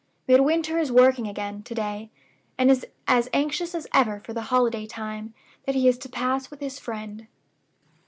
[0.27, 2.09] Midwinter is working again to day,
[2.57, 5.35] and is as anxious as ever for the holiday time
[5.67, 7.27] that he is to pass with his friend.